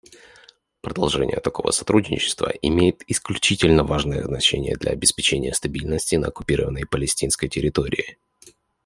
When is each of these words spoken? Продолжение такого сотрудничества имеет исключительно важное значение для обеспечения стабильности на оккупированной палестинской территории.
Продолжение 0.81 1.39
такого 1.39 1.69
сотрудничества 1.69 2.47
имеет 2.63 3.03
исключительно 3.05 3.83
важное 3.83 4.23
значение 4.23 4.75
для 4.75 4.93
обеспечения 4.93 5.53
стабильности 5.53 6.15
на 6.15 6.29
оккупированной 6.29 6.87
палестинской 6.87 7.49
территории. 7.49 8.17